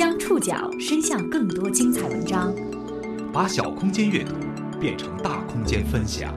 [0.00, 2.54] 将触角伸向更多精彩文章，
[3.30, 4.34] 把小空间阅读
[4.80, 6.34] 变成大空间分享。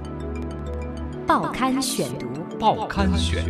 [1.25, 2.27] 报刊选读，
[2.59, 3.41] 报刊选。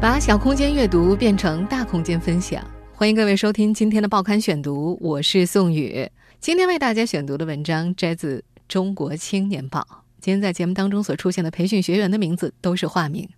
[0.00, 6.08] 把小空间阅读变成大空间分享，欢迎各位收听今天的报刊选读，我是宋宇。
[6.38, 8.38] 今天为大家选读的文章摘自
[8.68, 9.80] 《中国青年报》。
[10.20, 13.28] 今天在节目当中所出现的培训学员的名字都是化名。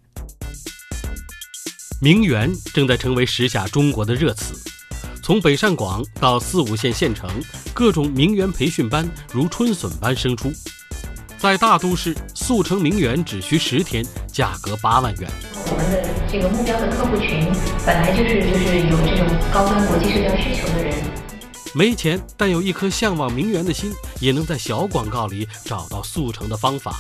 [2.03, 4.55] 名媛正在成为时下中国的热词，
[5.23, 7.29] 从北上广到四五线县城，
[7.75, 10.51] 各种名媛培训班如春笋般生出。
[11.37, 15.31] 在大都市，速成名媛只需十天，价格八万元。
[15.67, 17.47] 我们的这个目标的客户群
[17.85, 20.95] 本来就是就是有这种高端国际社交需求的人。
[21.75, 26.99] 没钱但有一颗向往名媛的心，也能在小广告里找到速成的方法。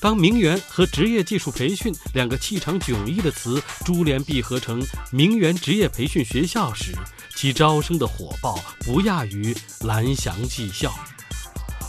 [0.00, 6.94] 当名媛和职业技术培训两个气场迥异的词珠联璧合成名媛职业培训学校时，
[7.36, 10.90] 其招生的火爆不亚于蓝翔技校。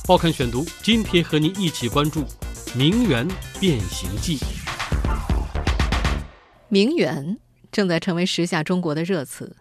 [0.06, 2.26] 报刊选读，今天和您一起关注
[2.76, 3.26] “名媛
[3.62, 4.38] 变形记”。
[6.68, 7.38] 名媛
[7.72, 9.56] 正在成为时下中国的热词。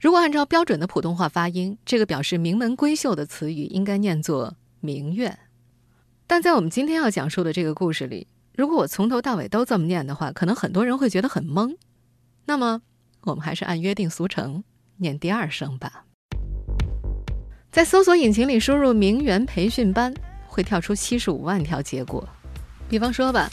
[0.00, 5.36] 如果按照标准的普通话发音，这个表示名门闺秀的词语应该念作“名媛”。
[6.26, 11.76] 但在我们今天要讲述的这个故事里，如果我从头到尾都这么念的话，可能很多人会觉得很懵。
[12.46, 12.82] 那么，
[13.22, 14.64] 我们还是按约定俗成
[14.96, 16.04] 念第二声吧。
[17.70, 20.12] 在搜索引擎里输入“名媛培训班”，
[20.48, 22.28] 会跳出七十五万条结果。
[22.88, 23.48] 比方说吧，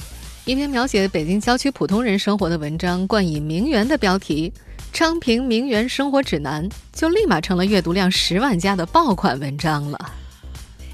[0.45, 4.51] 一篇描写北京郊区普通人生活的文章，冠以“名媛”的标题。
[4.91, 10.11] 昌平名媛生活指南就立马成了阅读量十万加的爆款文章了。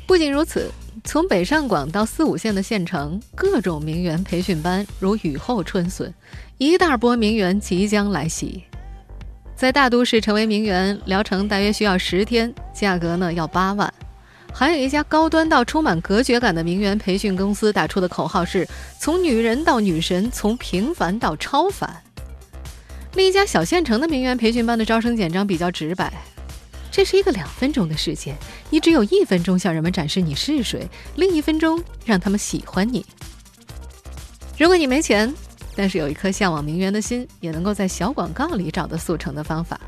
[0.07, 0.71] 不仅如此，
[1.03, 6.13] 从北上广到四五线的县城，各种名媛培训班如雨后春笋，
[6.57, 8.63] 一大波名媛即将来袭。
[9.55, 13.93] 在大都市成为名媛，疗程大约需要十天，价格呢要八万。
[14.53, 18.67] 还有一家高端到充满隔绝感的名媛培训公司打出的口号是：
[18.99, 21.89] 从女人到女神，从平凡到超凡。
[23.13, 26.11] 另一家小县城的名媛培训班的招生简章比较直白，
[26.99, 28.35] 这是一个两分钟的世界，
[28.69, 33.05] 你只有一分钟向人们展示你是谁，另一分钟让他们喜欢你。
[34.57, 35.33] 如果你没钱，
[35.77, 39.79] 但是有一颗向往名媛的心，也能够在小广告里找到速成的方法。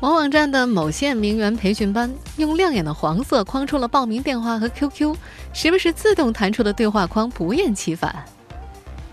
[0.00, 5.16] 某网站的某县名媛培训班用亮眼的黄色框出了报名电话和 QQ，
[5.54, 8.22] 时不时自动弹出的对话框不厌其烦。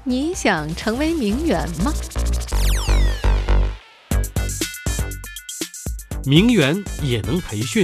[0.03, 1.93] 你想成为名媛吗？
[6.23, 7.83] 名媛也能培训。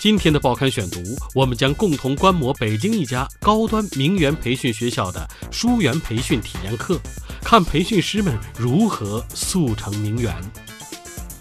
[0.00, 1.00] 今天的报刊选读，
[1.34, 6.98] 我们将共同观摩北京一家高端名媛培训学校的书媛培训体验课，
[7.42, 10.34] 看培训师们如何速成名媛。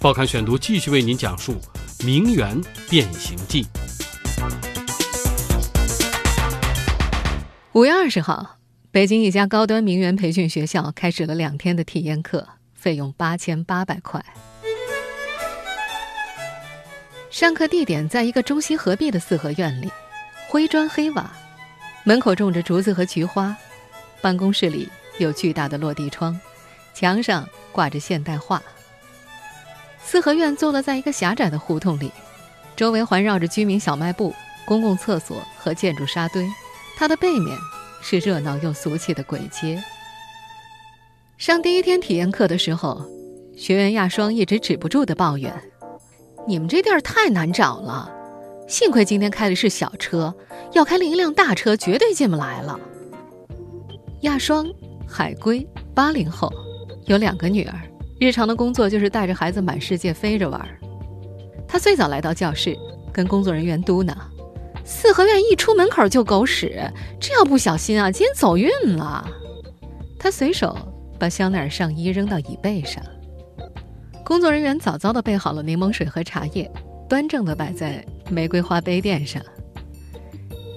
[0.02, 1.56] 报刊选读继续为您讲述
[2.06, 3.64] 《名媛变形记》。
[7.72, 8.58] 五月二十号，
[8.92, 14.22] 北京一家高端名媛培训学校开始了两天的体验课，费用八千八百块。
[17.32, 19.90] 上课地点在一个中西合璧的四合院里，
[20.50, 21.32] 灰砖黑瓦，
[22.04, 23.56] 门口种着竹子和菊花。
[24.20, 26.38] 办公室里有巨大的落地窗，
[26.94, 28.62] 墙上挂着现代画。
[30.04, 32.12] 四合院坐落在一个狭窄的胡同里，
[32.76, 36.46] 周围环绕着居民小卖部、公共厕所和建筑沙堆。
[36.98, 37.58] 它的背面
[38.02, 39.82] 是热闹又俗气的鬼街。
[41.38, 43.10] 上第一天体验课的时候，
[43.56, 45.71] 学员亚双一直止不住的抱怨。
[46.48, 48.12] 你们这地儿太难找了，
[48.68, 50.34] 幸亏今天开的是小车，
[50.74, 52.80] 要开另一辆大车绝对进不来了。
[54.22, 54.68] 亚双，
[55.08, 56.52] 海归，八零后，
[57.06, 57.80] 有两个女儿，
[58.20, 60.60] 日常的工作就是带着孩子满世界飞着玩。
[61.68, 62.78] 他最早来到教室，
[63.14, 64.14] 跟工作人员嘟囔
[64.84, 69.26] ：“四合院一出门口就狗屎，这要不小心啊，今天走运了。”
[70.20, 70.76] 他随手
[71.20, 73.02] 把香奈儿上衣扔到椅背上。
[74.24, 76.72] 工作人员早早地备好了柠檬水和茶叶，
[77.10, 79.42] 端正地摆在玫瑰花杯垫上。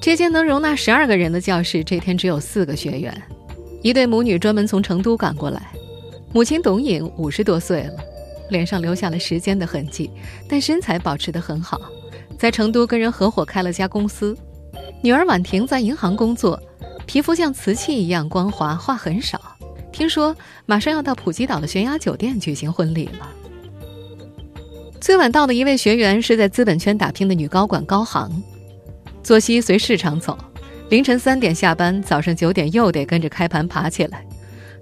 [0.00, 3.14] 这间能容纳十二个人的教室，这天只有四个学员。
[3.82, 5.70] 一对母女专门从成都赶过来，
[6.32, 8.02] 母亲董颖五十多岁了，
[8.50, 10.10] 脸上留下了时间的痕迹，
[10.48, 11.80] 但身材保持得很好，
[12.38, 14.36] 在成都跟人合伙开了家公司。
[15.02, 16.60] 女儿婉婷在银行工作，
[17.06, 19.40] 皮肤像瓷器一样光滑，话很少。
[19.94, 20.36] 听说
[20.66, 23.28] 马上要到普吉岛的悬崖酒店举行婚礼了。
[25.00, 28.42] 最晚到的一位学员是在资本圈打拼的女高管高航，
[29.22, 30.36] 作息随市场走，
[30.88, 34.26] 凌晨三点下班，早上九点又得跟着开盘爬起来。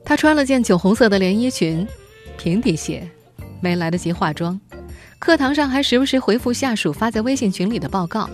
[0.02, 1.86] 她穿了件酒红色的连衣裙，
[2.38, 3.06] 平底鞋，
[3.60, 4.58] 没来得及化妆。
[5.18, 8.30] 课堂上还时不时回复下属发在微信群里的报告。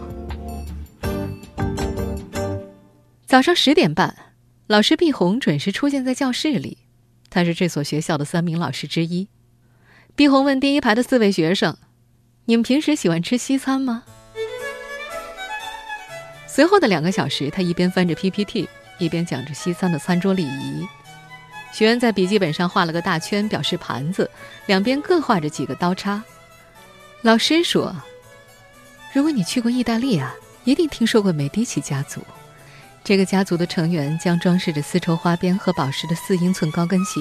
[3.26, 4.14] 早上十点半，
[4.68, 6.76] 老师毕红准时出现在教室里。
[7.30, 9.26] 他是这所学校的三名老师之一。
[10.14, 11.74] 毕红问第一排的四位学生
[12.44, 14.02] ：“你们平时喜欢吃西餐吗？”
[16.46, 18.68] 随后的两个小时，他一边翻着 PPT，
[18.98, 20.86] 一边讲着西餐的餐桌礼仪。
[21.72, 24.30] 学员在笔记本上画了个大圈，表示盘子，
[24.66, 26.22] 两边各画着几个刀叉。
[27.22, 27.96] 老师说
[29.14, 30.34] ：“如果你去过意大利啊，
[30.64, 32.22] 一定听说过美第奇家族。
[33.08, 37.18] 这个家族的成员将装饰着丝绸花边和宝石的四英寸高跟鞋、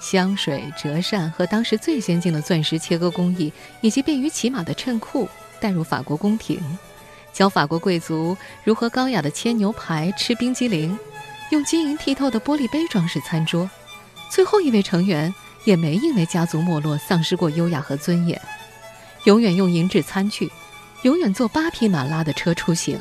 [0.00, 3.52] 香水、折扇和当时最先进的钻石切割工艺，
[3.82, 5.28] 以及便于骑马的衬裤，
[5.60, 6.58] 带入法国宫廷，
[7.34, 8.34] 教法国贵族
[8.64, 10.98] 如何高雅的切牛排、吃冰激凌，
[11.50, 13.68] 用晶莹剔透的玻璃杯装饰餐桌。
[14.30, 15.34] 最后一位成员
[15.64, 18.40] 也没因为家族没落丧失过优雅和尊严。”
[19.24, 20.50] 永远用银质餐具，
[21.02, 22.98] 永远坐八匹马拉的车出行。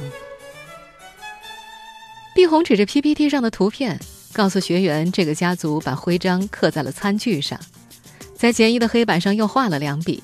[2.36, 3.98] 毕红指着 PPT 上的图片，
[4.34, 7.58] 告诉学员：“这个家族把徽章刻在了餐具上，
[8.38, 10.22] 在简易的黑板上又画了两笔，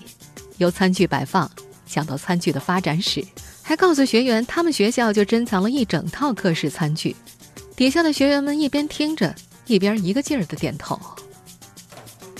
[0.57, 1.49] 由餐具摆放
[1.85, 3.23] 讲到餐具的发展史，
[3.61, 7.15] 还告诉学员他们学校就珍藏了一整套各式餐具。”
[7.77, 9.33] 底下的学员们一边听着，
[9.65, 10.99] 一边一个劲儿的点头。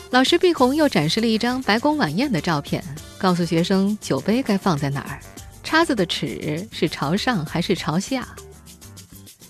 [0.09, 2.83] 老师毕红又展示了一张白宫晚宴的照片。
[3.18, 5.19] 告诉学生酒杯该放在哪儿，
[5.63, 8.27] 叉子的齿是朝上还是朝下。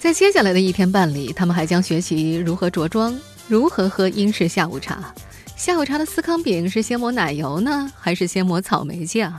[0.02, 3.16] 在接下来的一天半里，他们还将学习如何着装，
[3.48, 5.14] 如何喝英式下午茶。
[5.56, 9.32] 下午茶的司康饼是先抹奶油呢，还是先抹草莓酱？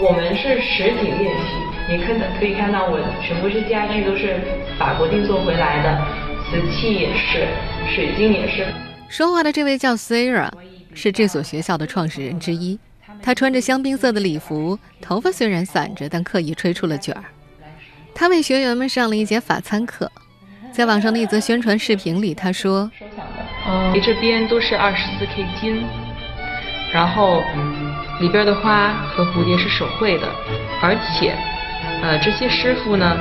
[0.00, 1.56] 我们是实体练习，
[1.90, 4.40] 你看可以看到我全部是家具，都是
[4.78, 6.00] 法国定做回来的，
[6.48, 7.48] 瓷器也是，
[7.92, 8.64] 水晶也是。
[9.08, 10.52] 说话的这位叫 Sarah，
[10.94, 12.78] 是这所学校的创始人之一。
[13.20, 17.24] 他穿着香槟色的礼服，头发虽然散着，但刻意吹出了卷儿。
[18.18, 20.10] 他为学员们上了一节法餐课。
[20.72, 22.90] 在网上的一则宣传视频里，他说
[23.92, 25.84] ：“你这边都是二十四 K 金，
[26.94, 27.42] 然后
[28.20, 30.26] 里边的花和蝴蝶是手绘的，
[30.80, 31.36] 而且，
[32.02, 33.18] 呃，这些师傅呢，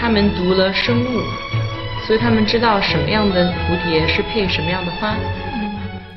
[0.00, 1.20] 他们读了生物，
[2.04, 5.16] 所以他们知道什么样的蝴蝶是配什么样的花。”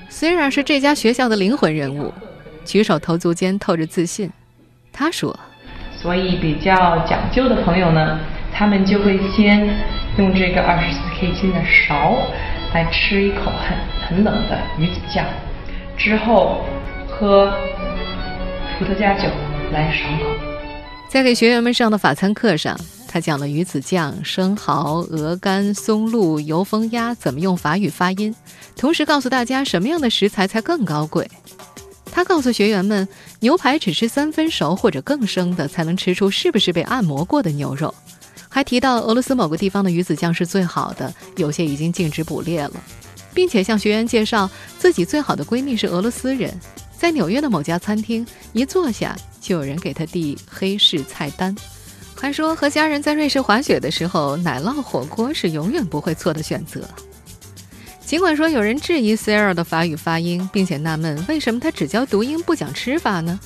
[0.10, 2.12] 虽然是这家学校的灵魂人物。
[2.66, 4.30] 举手投足间透着自信，
[4.92, 5.40] 他说
[6.02, 8.20] ：“所以比较讲究的朋友呢，
[8.54, 9.68] 他们就会先
[10.18, 12.18] 用这个二十四 K 金的勺
[12.74, 15.26] 来吃一口很很冷的鱼子酱，
[15.98, 16.64] 之后
[17.10, 17.52] 喝
[18.78, 19.24] 伏特加酒
[19.74, 20.26] 来爽口。”
[21.10, 28.34] 在给学员们上的法餐课上，他讲了鱼子酱、生蚝、鹅肝、松露、油封鸭怎么用法语发音，
[28.78, 31.28] 同时告诉大家什么样的食材才更高贵。
[32.20, 33.08] 他告诉学员们，
[33.40, 37.96] 牛排只吃三分熟或者更生的，才能吃出是不是被按摩过的牛肉。
[38.50, 42.74] 还提到俄罗斯某个地方的鱼子酱是最好的，有些已经禁止捕猎了，
[43.34, 46.60] 并且向学员介绍自己最好的闺蜜是俄罗斯人，
[46.98, 51.56] 在纽约的某家餐厅一坐下就有人给他递黑市菜单，
[52.18, 56.82] 还说和家人在瑞士滑雪的时候，奶酪火锅是永远不会错的选择。
[58.10, 63.40] 尽管说有人质疑 Sarah 的法语发音，并且纳闷为什么他只教读音不讲吃法呢？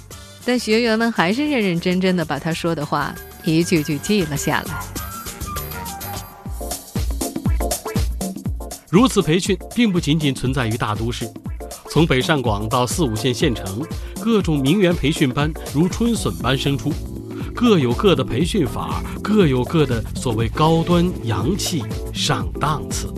[0.46, 4.74] 但学员们还是认认真真的把他说的话一句句记了下来。
[8.90, 11.30] 如此培训并不仅仅存在于大都市，
[11.90, 13.86] 从北上广到四五线县城，
[14.22, 16.90] 各种名媛培训班如春笋般生出，
[17.54, 21.84] 各有各的培训法，各有各的所谓高端、洋气、
[22.14, 23.14] 上档次。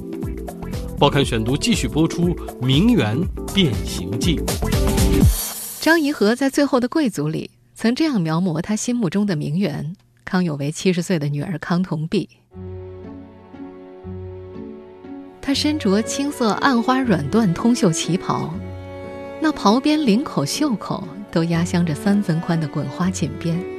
[0.97, 2.33] 报刊选读继续播出
[2.65, 3.19] 《名媛
[3.53, 4.37] 变形记》。
[5.81, 12.29] 张颐和在《最后的贵族》里曾这样描摹他心目中的名媛康有为七十岁的女儿康同璧。
[15.41, 18.53] 她身着青色暗花软缎通袖旗袍，
[19.41, 23.75] 那袍边、领口、袖口都压镶着三分宽的滚花锦边。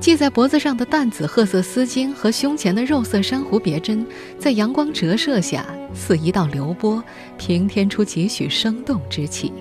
[0.00, 4.04] 系在脖子上的淡紫褐色丝巾和胸前的肉色珊瑚别针，
[4.38, 7.02] 在阳光折射下似一道流波，
[7.36, 9.52] 平添出几许生动之气。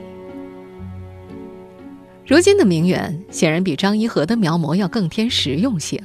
[2.26, 6.02] 如今的名媛显然比张一和的描摹要更添实用性。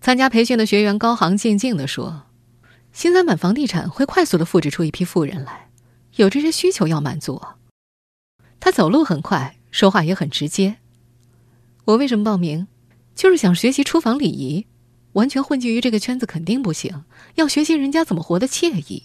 [0.00, 2.24] 参加培训的学员高行静静地说
[2.92, 5.68] ：“新三板房地产会快速的复制出一批富人来，
[6.16, 7.40] 有这些需求要满足。”
[8.60, 10.76] 他走路很快，说话也很直接。
[11.86, 12.66] 我为什么报名？
[13.20, 14.64] 就是想学习厨房礼仪，
[15.12, 17.04] 完全混迹于这个圈子肯定不行。
[17.34, 19.02] 要学习人家怎么活得惬意。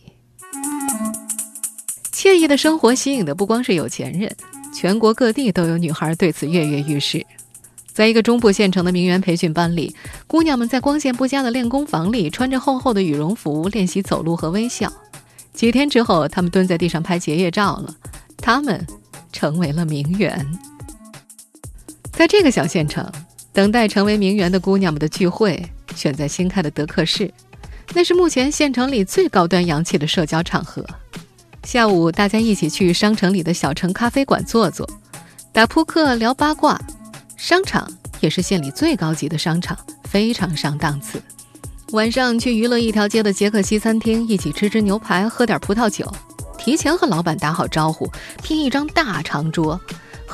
[2.13, 4.33] 惬意的生活吸引的不光是有钱人，
[4.73, 7.25] 全国各地都有女孩对此跃跃欲试。
[7.91, 9.93] 在一个中部县城的名媛培训班里，
[10.27, 14.89] 姑娘们在光线不佳的练功房里，穿着厚厚的羽绒服练习走路和微笑。
[15.51, 17.93] 几天之后，她们蹲在地上拍结业照了。
[18.37, 18.87] 她们
[19.33, 20.57] 成为了名媛。
[22.13, 23.05] 在这个小县城，
[23.55, 27.33] 等待成为名媛的姑娘们的聚会选在新开的德克士，
[27.93, 30.85] 那是目前县城里最高端洋气的社交场合。
[31.63, 34.85] 下午，大家一起去商城里的小城咖啡馆坐坐，
[35.53, 36.77] 打扑克、聊八卦。
[37.37, 41.21] 商场也是县里最高级的商场，非常上档次。
[41.93, 46.13] 晚上去娱乐一条街的杰克西餐厅，一起吃吃牛排，喝点葡萄酒。
[46.57, 48.11] 提前和老板打好招呼，
[48.43, 49.79] 拼一张大长桌，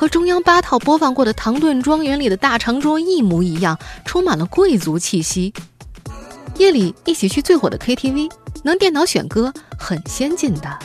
[0.02, 5.54] 和中央八套播放过的《唐顿庄园》里的大长桌一模一样，充满了贵族气息。
[6.58, 8.28] 夜里一起去最火的 KTV，
[8.64, 10.78] 能电脑选歌，很先进的。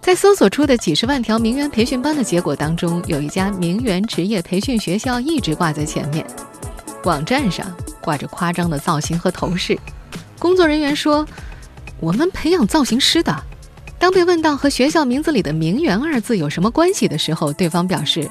[0.00, 6.24] 在搜索出的几十万条名媛培训班的结果当中，有一家名媛职业培训学校一直挂在前面。
[7.02, 7.66] 网站上
[8.00, 9.76] 挂着夸张的造型和头饰，
[10.38, 11.26] 工作人员说
[11.98, 13.36] ：“我们培养造型师的。”
[13.98, 18.30] 当被问到和学校名字里的“名媛”二字有什么关系的时候，对方表示：“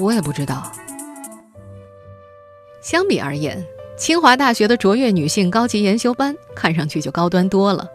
[0.00, 0.72] 我也不知道。”
[2.80, 3.62] 相比而言，
[3.98, 7.86] 清华大学的卓越女性高级研修班看上去就高端多了。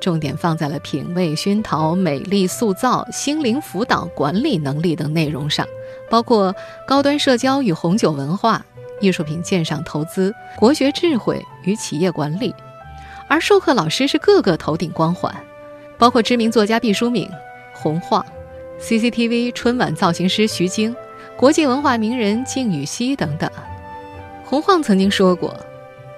[0.00, 5.66] 重点放在了品味熏陶、美丽塑造、心灵辅导、管理能力等内容上，
[6.10, 6.54] 包括
[6.86, 8.66] 高端社交与红酒文化、
[9.00, 12.54] 艺术品鉴赏投资、国学智慧与企业管理。
[13.28, 15.34] 而授课老师是个个头顶光环，
[15.98, 17.28] 包括知名作家毕淑敏、
[17.72, 18.24] 洪晃、
[18.80, 20.94] CCTV 春晚造型师徐晶、
[21.36, 23.50] 国际文化名人靳禹锡等等。
[24.44, 25.58] 洪晃曾经说过：“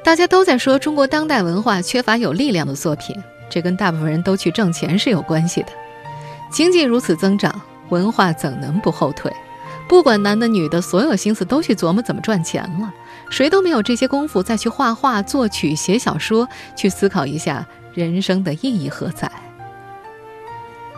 [0.04, 3.16] 大家都在说中国当代文化缺乏有力量的作品。”
[3.50, 5.68] 这跟大部分人都去挣钱是有关系的。
[6.50, 7.58] 经济如此增长，
[7.88, 9.32] 文化怎能不后退？
[9.88, 12.92] 不管男的女的，所有心思都去琢磨怎么赚钱了，
[13.30, 19.30] 谁都没有这些功夫再去画画、作曲、写小说，去思考一下人生的意义何在。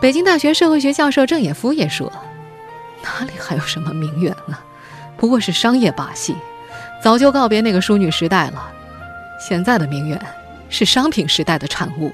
[0.01, 2.11] 北京大学社会学教授郑也夫也说
[3.03, 4.65] ：“哪里还有什么名媛啊？
[5.15, 6.35] 不过是商业把戏，
[7.03, 8.71] 早就告别那个淑女时代了。
[9.39, 10.19] 现在的名媛
[10.69, 12.11] 是商品时代的产物。”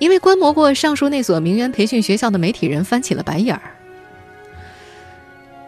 [0.00, 3.62] 因为观摩过上述那所名媛培训学校的媒体人翻起了白眼儿。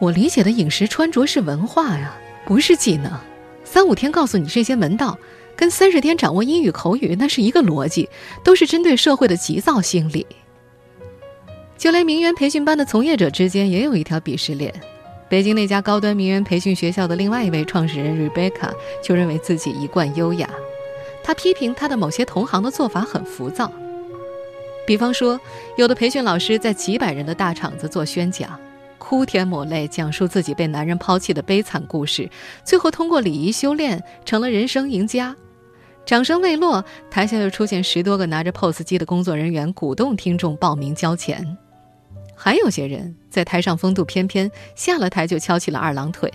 [0.01, 2.13] 我理解的饮食穿着是文化呀，
[2.45, 3.13] 不是技能。
[3.63, 5.17] 三五天告诉你这些门道，
[5.55, 8.09] 跟三十天掌握英语口语那是一个逻辑，
[8.43, 10.27] 都是针对社会的急躁心理。
[11.83, 14.73] 就连名媛培训班的从业者之间也有一条鄙视链。
[15.29, 18.71] 北京那家高端名媛培训学校的另外一位创始人 Rebecca
[19.03, 20.49] 就认为自己一贯优雅，
[21.25, 23.73] 她批评她的某些同行的做法很浮躁。
[24.87, 25.41] 比方说，
[25.77, 28.57] 有的培训老师在几百人的大场子做宣讲，
[28.97, 32.31] 哭天抹泪讲述自己被男人抛弃的悲惨故事，
[32.63, 35.35] 最后通过礼仪修炼成了人生赢家。
[36.07, 41.59] 掌声未落，台下又出现十多个拿着 POS 机的工作人员，鼓动听众报名交钱。
[42.45, 46.29] 还有些人在台上风度翩翩，下了台就翘起了二郎腿。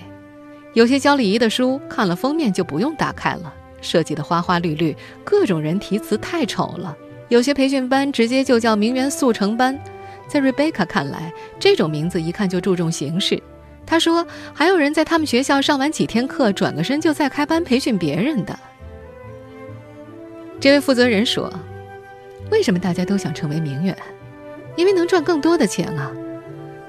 [0.71, 4.95] 有些教礼仪的书，看了封面就不用打开了，设计的花花绿绿，
[5.25, 6.95] 各种人题词太丑了。
[7.27, 9.77] 有些培训班直接就叫名媛速成班，
[10.29, 13.43] 在 Rebecca 看来，这种名字一看就注重形式。
[13.85, 18.57] 他说，还有人在他们学校上完几天课，转个身就再开班培训别人的。
[20.57, 21.53] 这位负责人说
[22.49, 23.93] ：“为什么大家都想成为名媛？
[24.77, 26.09] 因为能赚更多的钱啊！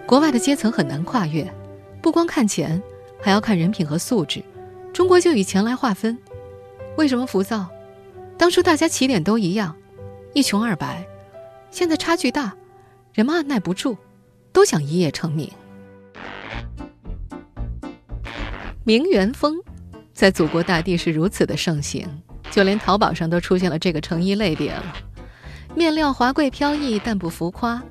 [0.06, 1.52] 国外的阶层很难跨越，
[2.00, 2.80] 不光看钱，
[3.20, 4.44] 还要看人品和素质。
[4.92, 6.16] 中国就以钱来划分。
[6.96, 7.66] 为什么浮躁？
[8.36, 9.74] 当初大家起点都一样。”
[10.34, 11.04] 一穷二白，
[11.70, 12.54] 现在差距大，
[13.14, 13.96] 人们按耐不住，
[14.52, 15.50] 都想一夜成名。
[18.84, 19.56] 名媛风，
[20.12, 22.06] 在祖国大地是如此的盛行，
[22.50, 24.94] 就连淘宝上都出现了这个成衣类别了。
[25.74, 27.82] 面料华贵飘逸，但不浮夸，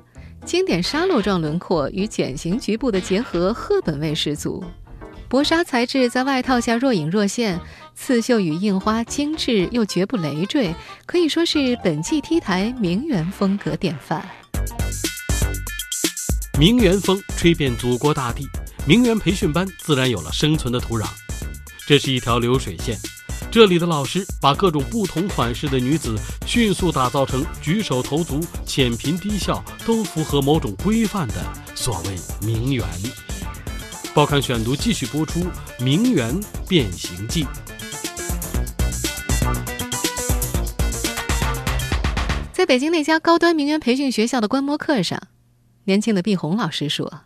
[0.44, 4.62] 经典沙漏状轮廓与茧型局部的结合，赫本味十足。
[5.28, 7.60] 薄纱材质在外套下若隐若现，
[7.94, 10.74] 刺绣与印花精致又绝不累赘，
[11.06, 14.26] 可以说是本季 T 台名媛风格典范。
[16.58, 18.46] 名媛风吹遍祖国大地，
[18.86, 21.06] 名媛培训班自然有了生存的土壤。
[21.86, 22.98] 这是一条流水线，
[23.50, 26.14] 这里的老师把各种不同款式的女子
[26.46, 31.34] 迅速打造成举手投足、浅颦低笑都符合某种规范的
[31.74, 32.14] 所谓
[32.46, 32.84] 名媛。
[34.14, 35.40] 报刊选读继续播出
[35.82, 36.38] 《名媛
[36.68, 37.44] 变形记》。
[42.52, 45.18] 在北京那家高端名媛培训学校的观摩课上，
[45.84, 47.22] 年轻的毕红老师说：“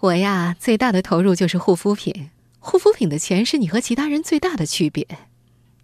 [0.00, 2.30] 我呀，最大的投入就是护肤品。
[2.66, 5.06] 护肤品的钱是你和其他人最大的区别。”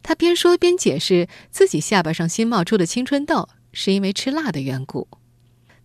[0.02, 5.06] 他边说边解释自己下巴上新冒出的青春痘是因为吃辣的缘故。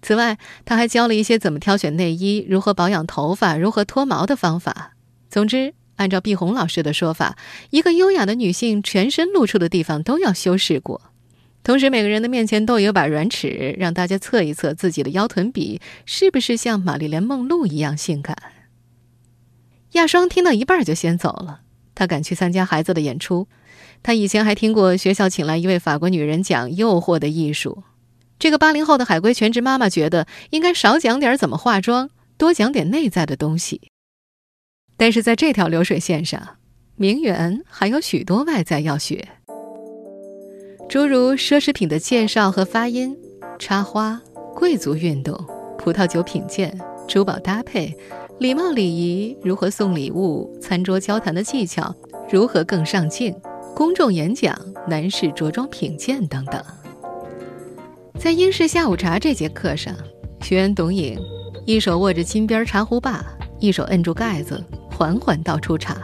[0.02, 4.94] 此外，他还教了一些怎么挑选内衣、如何保养头发、如何脱毛的方法。
[5.30, 7.38] 总之，按照毕红老师的说法，
[7.70, 11.14] 一个优雅的女性全身露出的地方都要修饰过。
[11.64, 18.36] 同时，每个人的面前都有把软尺，让大家测一测自己的腰臀比是不是像玛丽莲·梦露一样性感。
[19.94, 21.62] 亚双听到一半就先走了，
[21.96, 23.48] 他赶去参加孩子的演出。
[24.04, 27.84] 他以前还听过学校请来一位法国女人讲诱惑的艺术。
[28.38, 33.82] 这个八零后的海归全职妈妈觉得应该少讲点怎么化妆，多讲点内在的东西。
[34.96, 36.58] 但是在这条流水线上，
[36.96, 39.28] 名媛还有许多外在要学。
[40.88, 43.18] 诸如奢侈品的介绍和发音、
[43.58, 44.22] 插花、
[44.56, 45.36] 贵族运动、
[45.78, 47.98] 葡萄酒品鉴、珠宝搭配、
[48.40, 51.94] 礼貌礼仪、如何送礼物、餐桌交谈的技巧、
[52.32, 53.36] 如何更上镜、
[53.76, 54.56] 公众演讲、
[54.88, 56.64] 男士着装品鉴等等。
[58.20, 59.92] 在英式下午茶这节课上，
[60.42, 61.20] 学员董颖
[61.66, 63.26] 一手握着金边茶壶把，
[63.60, 65.98] 一手摁住盖子，缓缓倒出茶，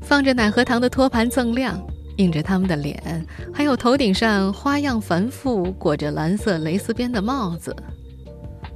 [0.00, 1.78] 放着奶和糖的托盘锃亮。
[2.16, 7.74] 映着他们的脸，还有头顶上花样繁复、裹着蓝色蕾丝边的帽子。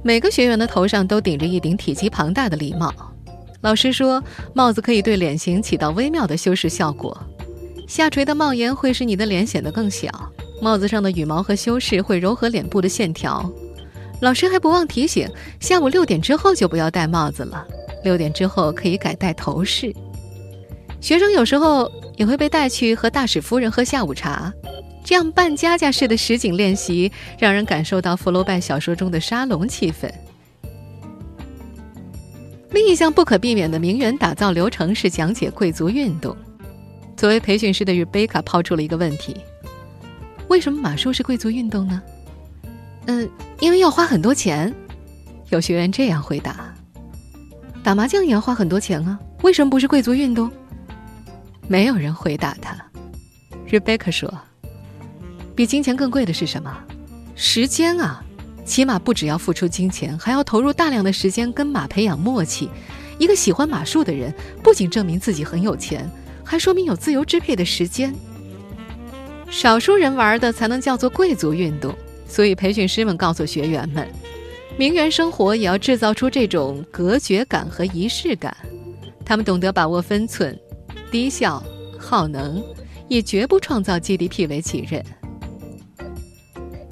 [0.05, 2.93] 每个学员的头上都顶着一顶体积庞大的礼帽。
[3.61, 7.19] 老师说，帽子可以对脸型起到微妙的修饰效果。
[7.87, 10.07] 下垂的帽檐会使你的脸显得更小，
[10.61, 13.51] 帽子上的羽毛和修饰会柔和脸部的线条。
[14.21, 15.27] 老师还不忘提醒，
[15.59, 17.65] 下午六点之后就不要戴帽子了，
[18.03, 19.91] 六点之后可以改戴头饰。
[21.01, 21.91] 学生有时候。
[22.17, 24.49] 也会被带去和大使夫人喝下午茶，
[25.05, 30.11] 这样扮家家式的实景练习，让人感受到福楼拜小说中的沙龙气氛。
[32.71, 36.35] 另一项不可避免的名媛打造流程是讲解贵族运动。
[37.15, 39.37] 作为培训师的瑞贝卡抛出了一个问题：
[40.49, 42.01] 为什么马术是贵族运动呢？
[43.05, 44.73] 嗯，因为要花很多钱。
[45.49, 46.73] 有学员这样回答：
[47.83, 50.51] 打麻将也要花很多钱啊，为什么不是贵族运动？
[51.67, 52.75] 没有人回答他。
[53.69, 54.33] Rebecca 说
[55.55, 56.77] ：“比金钱更贵的是什么？
[57.35, 58.21] 时间啊！
[58.65, 62.69] 起码不只要付出金钱，还要投入大量的时间跟马培养默契。
[63.17, 66.09] 一个喜欢马术的人，不仅证明自己很有钱，
[66.43, 68.13] 还说明有自由支配的时间。
[69.49, 71.95] 少数人玩的才能叫做贵族运动。
[72.27, 74.05] 所以培训师们告诉学员们，
[74.77, 78.57] 名媛生活也要制造出这种隔绝感和仪式感。
[79.23, 80.59] 他们懂得把握分寸。”
[81.11, 81.63] 低效、
[81.97, 82.61] 耗能，
[83.07, 85.05] 也绝不创造 GDP 为己任。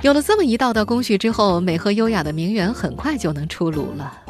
[0.03, 4.21] 有了这么一道道工序之后，美和优雅的名媛很快就能出炉了。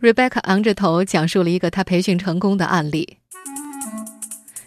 [0.00, 3.18] Rebecca 昂着头讲述了一个她培训成功的案例。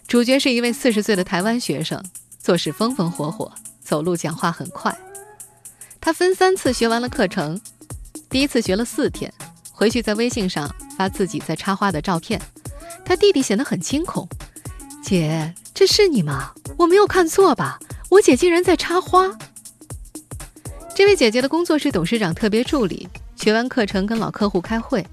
[0.06, 2.00] 主角是一位四十岁的台湾学生，
[2.38, 4.96] 做事风风火火，走路讲话很快。
[6.00, 7.60] 他分三次学完了课程，
[8.30, 9.34] 第一次学了四天，
[9.72, 12.40] 回去在微信上发自己在插花的照片。
[13.04, 14.28] 他弟弟显得很惊恐，
[15.02, 16.52] 姐，这是你吗？
[16.76, 17.80] 我没有看错吧？
[18.14, 19.28] 我姐竟然在插花。
[20.94, 25.04] 这位姐姐的工作是董事长特别助理，学完课程跟老客户开会。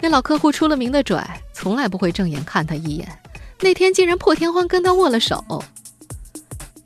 [0.00, 3.08] 那老客户出了名的拽，从来不会正眼看他一眼。
[3.60, 5.44] 那天竟然破天荒跟他握了手。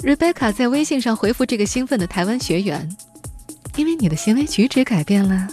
[0.02, 2.86] Rebecca 在微信上回复这个兴奋的台湾学员
[3.76, 5.48] ：“因为你的行为举止改变了。”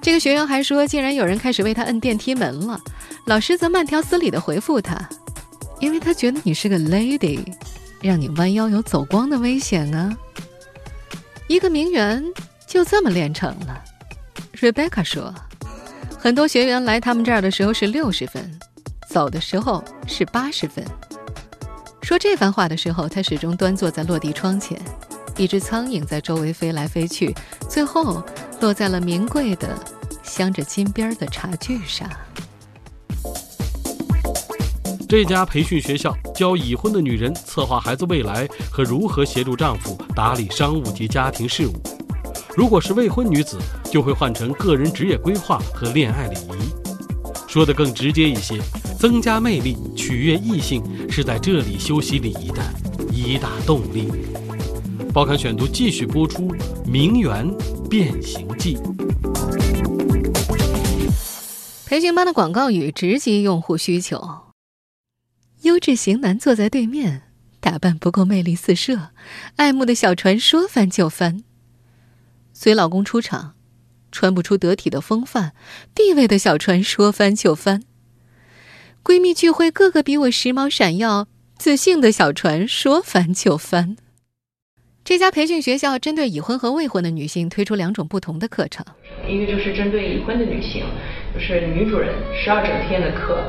[0.00, 2.80] 这个学员还说，竟然有人开始为他摁电梯门了。
[3.26, 4.96] 老师则慢条斯理地回复他
[5.80, 7.44] ：“因为他觉得你是个 lady，
[8.00, 10.16] 让你弯腰有走光的危险啊。”
[11.48, 12.24] 一个名媛
[12.66, 13.82] 就这么练成了。
[14.54, 15.34] Rebecca 说
[16.18, 18.58] ：“很多学员来他们这儿的时候是六十分，
[19.08, 20.84] 走的时候是八十分。”
[22.02, 24.80] 说这番话的时候，他始终端坐在落地窗前，
[25.36, 27.34] 一只苍蝇在周围飞来飞去，
[27.68, 28.22] 最后
[28.60, 29.78] 落在了名贵的
[30.22, 32.08] 镶着金边的茶具上。
[35.10, 41.72] 这家培训学校教已婚的女人策划孩子未来和如何协助丈夫打理商务及家庭事务。
[42.56, 43.58] 如果是未婚女子，
[43.90, 47.48] 就会换成个人职业规划和恋爱礼仪。
[47.48, 48.60] 说的更直接一些，
[49.00, 52.62] 增加魅力、取悦异性是在这里修习礼仪的
[53.12, 54.12] 一大动力。
[55.12, 56.46] 报刊选读继续播出
[56.86, 57.52] 《名媛
[57.88, 58.76] 变形记》。
[61.84, 64.49] 培训班的广告语直击用户需求。
[65.70, 67.22] 优质型男坐在对面，
[67.60, 69.10] 打扮不够魅力四射，
[69.54, 71.44] 爱慕的小船说翻就翻。
[72.52, 73.54] 随老公出场，
[74.10, 75.52] 穿不出得体的风范，
[75.94, 77.84] 地位的小船说翻就翻。
[79.04, 83.96] 闺蜜聚会，个个比我时髦闪耀，自信的小船说翻就翻。
[85.04, 88.84] 这家培训学校针对已婚和未婚的女性推出两种不同的课程，
[89.28, 90.84] 一个就是针对已婚的女性，
[91.32, 93.40] 就是女主人十二整天的课。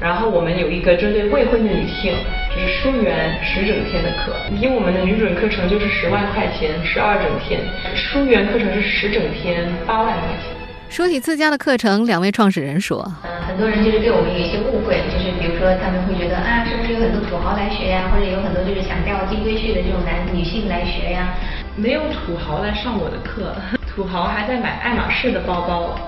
[0.00, 2.14] 然后我们有一个针对未婚的女性，
[2.54, 4.32] 就是书媛十整天的课。
[4.60, 7.60] 因为我们的女准课程就是十万块钱，十二整天；
[7.96, 10.54] 书媛课程是十整天，八万块钱。
[10.88, 21.34] 说起自家的课程，两位创始人说：“嗯，很多人就是对我们有一些误会，就是比如说他们会觉得啊，是不是有很多土豪来学呀，或者有很多就是想钓金龟婿的这种男女性来学呀？
[21.76, 23.52] 没有土豪来上我的课，
[23.86, 25.98] 土豪还在买爱马仕的包包。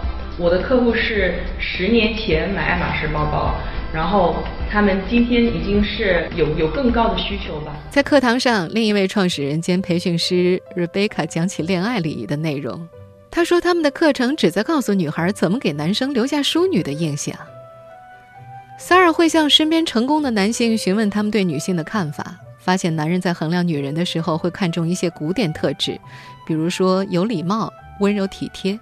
[0.40, 3.55] 我的客户是十年前买爱马仕包包。”
[3.92, 4.37] 然后
[4.70, 7.76] 他们今天已经是有有更高的需求吧。
[7.90, 12.88] 在课堂上，另一位创始人兼培训师 Rebecca 讲起恋爱礼仪的内容。
[13.33, 17.35] 他说，他们的课程旨在告诉女孩怎么给男生留下淑女的印象。
[18.79, 26.00] 萨尔会向身边成功的男性询问他们对女性的看法，发现男人在衡量女人的时候会看重一些古典特质，
[26.46, 28.79] 比如说有礼貌、温柔体贴。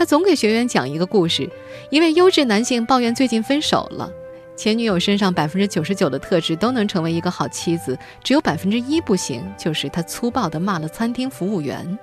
[0.00, 1.46] 他总给学员讲一个故事：
[1.90, 4.10] 一位优质男性抱怨最近分手了，
[4.56, 11.98] 前女友身上百分之九十九的特质都能成为一个好妻子，只有百分之一不行，就是他粗暴地骂了餐厅服务员。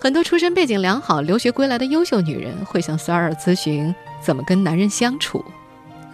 [0.00, 5.44] 很多出身背景良好、留学归来的优秀女人会向 Sara 咨询怎么跟男人相处。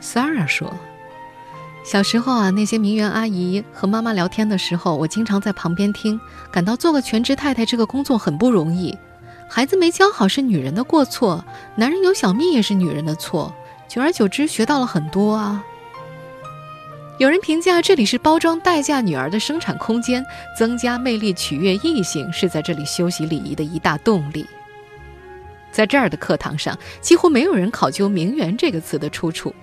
[0.02, 0.74] Sara 说
[1.87, 8.92] ：“小时候啊，那些名媛阿姨和妈妈聊天的时候，我经常在旁边听，感到做个全职太太这个工作很不容易。”
[9.55, 11.45] 孩子没教好是女人的过错，
[11.77, 13.55] 男人有小命也是女人的错。
[13.87, 15.62] 久而久之，学到了很多啊。
[17.19, 20.25] 有人评价这里是包装待嫁女儿的生产空间，
[20.59, 24.47] 增加魅力、取悦异性是在这里修习礼仪的一大动力。
[25.71, 29.55] 在这儿的课堂上，几乎没有人考究“名媛”这个词的出处，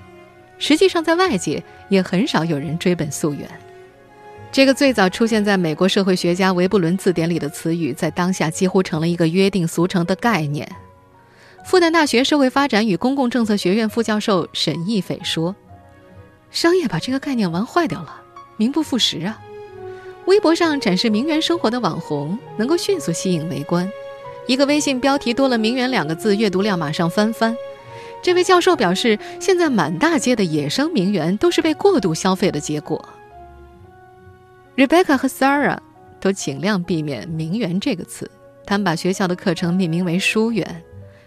[0.60, 3.50] 实际上在外界也很少有人追本溯源。
[4.52, 10.68] 这个最早出现在美国社会学家维布伦字典里的词语，在当下几乎成了一个约定俗成的概念。
[11.64, 15.56] 复旦大学社会发展与公共政策学院副教授沈义斐说
[16.50, 18.22] ：“商业把这个概念玩坏掉了，
[18.58, 19.40] 名不副实啊。
[20.26, 23.88] 微博上展示名媛生活的网红能够迅速吸引围观，
[24.48, 27.56] 一个微信标题多了‘名媛’两个字，阅读量马上翻番。
[28.24, 33.08] 这位教授表示，现在满大街的野生名媛都是被过度消费的结果。”
[34.80, 35.78] Rebecca 和 Sarah
[36.22, 38.32] 都尽量避免“名媛”这个词，
[38.66, 40.66] 他们把学校的课程命名为“书媛”。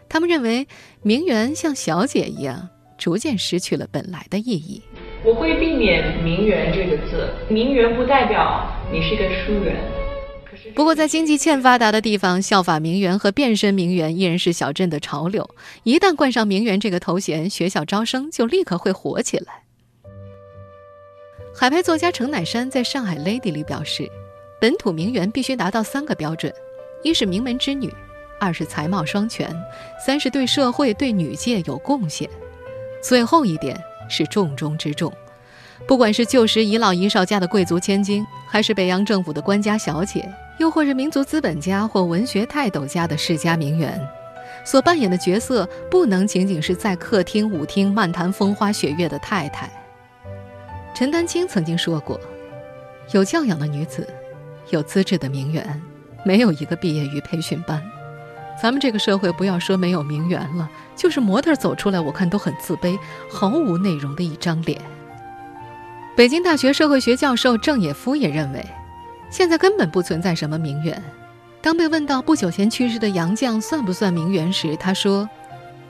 [0.08, 0.66] 他们认为，
[1.02, 4.80] 名媛像小姐一样，逐渐失去了本来的意义。
[5.22, 9.76] 我会避免“名媛”这个字，“名媛”不代表你是个书媛。
[10.74, 15.46] 不过，在经济欠发达的地方，效法名媛和变身名媛依然是小镇的潮流。
[15.82, 19.64] 一旦冠上“名媛”这个头衔，学校招生就立刻会火起来。
[21.62, 24.10] 海派作家程乃山在上海 Lady 里表示，
[24.58, 26.52] 本土名媛必须达到三个标准：
[27.04, 27.88] 一是名门之女，
[28.40, 29.48] 二是才貌双全，
[30.04, 32.28] 三是对社会对女界有贡献。
[33.00, 35.12] 最后一点是重中之重。
[35.86, 44.04] 不管是旧时遗老遗少家的贵族千金，还是北洋政府的官家小姐，又或是民族资本家或文学泰斗家的世家名媛，
[44.64, 49.70] 所扮演的角色不能仅仅是在客厅舞厅漫谈风花雪月的太太。
[50.94, 52.20] 陈丹青曾经说过
[53.12, 54.06] ：“有教养的女子，
[54.70, 55.82] 有资质的名媛，
[56.24, 57.82] 没有一个毕业于培训班。
[58.60, 62.98] 咱们这个社会，不要说没有名媛了，就是模特走出来，我看都很自卑，
[63.30, 64.80] 毫无内容的一张脸。”
[66.14, 68.62] 北京大学社会学教授郑也夫也认为，
[69.30, 71.02] 现在根本不存在什么名媛。
[71.62, 75.26] 当被问到不久前去世的杨绛算不算名媛时，他说：“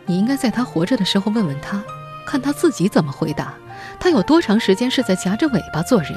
[0.07, 1.83] 你应该在她活着的时候问问他，
[2.27, 3.55] 看他自己怎么回答。”
[3.99, 6.13] 他有多长时间是在夹着尾巴做人？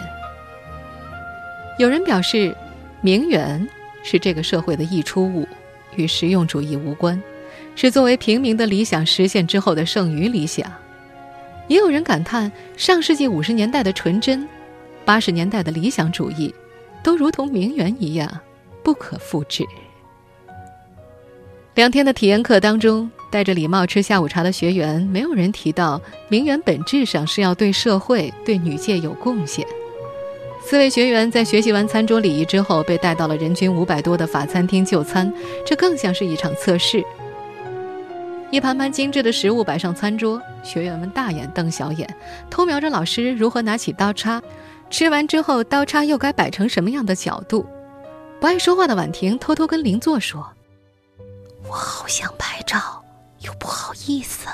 [1.78, 2.56] 有人表示，
[3.02, 3.68] 名媛
[4.04, 5.48] 是这个社会的溢出物，
[5.96, 7.22] 与实用主义无关，
[7.76, 10.72] 是作为平民的理想实现之后的剩余理想。
[11.68, 14.48] 也有人感叹，上世纪五十年代的纯真，
[15.04, 16.54] 八十年代的理想主义，
[17.04, 18.28] 都如同名媛一样
[18.84, 19.64] 不可复制。
[21.76, 23.12] 两天的体验课当中。
[23.36, 29.68] 戴着礼帽吃下午茶的学员，没有人提到名媛本质上是要对社会、对女界有贡献。
[30.64, 35.30] 四位学员在学习完餐桌礼仪之后，被带到了人均五百多的法餐厅就餐，
[35.66, 37.04] 这更像是一场测试。
[38.52, 42.08] 一盘盘精致的食物摆上餐桌，学员们大眼瞪小眼，
[42.50, 44.42] 偷瞄着老师如何拿起刀叉。
[44.90, 47.66] 吃完之后，刀叉又该摆成什么样的角度？
[48.40, 50.50] 不爱说话的婉婷偷偷跟邻座说
[51.68, 53.04] ：“我好想拍照，
[53.46, 54.48] 又不好意思。”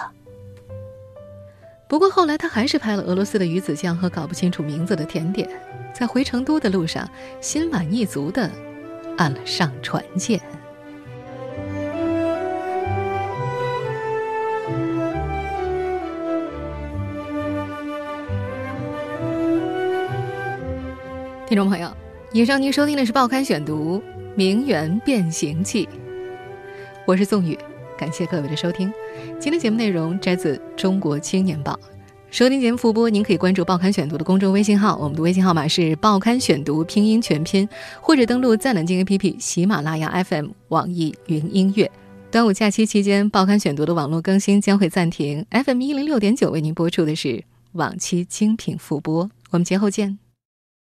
[1.87, 5.49] 不过后来，他还是拍了俄罗斯的鱼子酱和搞不清楚名字的甜点，
[5.93, 7.09] 在回成都的路上，
[7.41, 8.49] 心满意足的
[9.17, 10.39] 按了上传键。
[21.45, 21.91] 听众朋友，
[22.31, 23.97] 以上您收听的是《报刊选读·
[24.35, 25.85] 名媛变形记》，
[27.05, 27.59] 我是宋宇，
[28.01, 28.91] 感谢各位的收听。
[29.39, 31.73] 今天节目内容摘自《中国青年报》，
[32.31, 37.69] 收听节目复播，您可以关注《报刊选读》的公众微信号，我们的微信号码是《报刊选读》拼音全拼，
[38.01, 41.91] 或者登录在南京 APP、喜马拉雅 FM、网易云音乐。
[42.31, 50.17] 端午假期期间，《报刊选读》的网络更新将会暂停，FM 一零六点九为您播出的是往期精品复播，我们节后见。